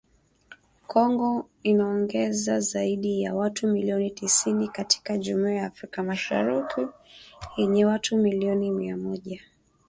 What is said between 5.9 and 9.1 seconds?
Mashariki yenye watu milioni mia